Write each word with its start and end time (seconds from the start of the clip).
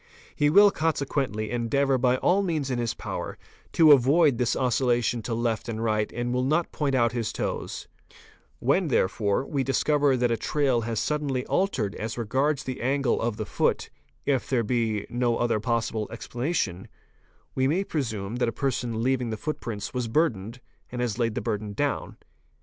He 0.35 0.49
will 0.49 0.71
msequently 0.71 1.51
endeavour 1.51 1.95
by 1.99 2.17
all 2.17 2.41
the 2.41 2.47
means 2.47 2.71
in 2.71 2.79
his 2.79 2.95
power 2.95 3.37
to 3.73 3.91
avoid 3.91 4.39
this 4.39 4.55
oscil 4.55 4.89
| 4.97 4.97
ition 4.97 5.21
to 5.25 5.35
left 5.35 5.69
and 5.69 5.83
right 5.83 6.11
and 6.11 6.33
will 6.33 6.41
not 6.41 6.71
point 6.71 6.95
out 6.95 7.11
his 7.11 7.31
toes, 7.31 7.87
When 8.57 8.87
therefore 8.87 9.43
66 9.43 9.45
52393 9.45 9.45
FOOTPRINTS 9.45 9.53
we 9.53 9.63
discover 9.63 10.17
that 10.17 10.31
a 10.31 10.45
trail 10.49 10.81
has 10.81 10.99
suddenly 10.99 11.45
altered 11.45 11.95
as 11.97 12.17
regards 12.17 12.63
the 12.63 12.81
angle 12.81 13.21
of 13.21 13.37
the 13.37 13.45
foot, 13.45 13.91
if 14.25 14.49
there 14.49 14.63
be 14.63 15.05
no 15.11 15.37
other 15.37 15.59
possible 15.59 16.07
explanation, 16.09 16.87
we 17.53 17.67
may 17.67 17.83
presume 17.83 18.37
that 18.37 18.47
the 18.47 18.51
person 18.51 19.03
leaving 19.03 19.29
the 19.29 19.37
footprints 19.37 19.93
was 19.93 20.07
burdened 20.07 20.61
and 20.91 20.99
has 21.01 21.19
laid 21.19 21.35
the 21.35 21.41
burden 21.41 21.73
down. 21.73 22.17